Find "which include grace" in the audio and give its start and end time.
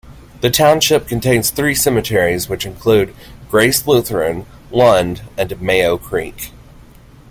2.49-3.85